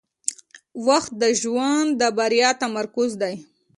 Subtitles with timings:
[0.87, 3.35] •وخت د ژوند د بریا تمرکز دی.